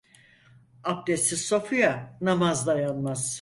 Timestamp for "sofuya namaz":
1.45-2.67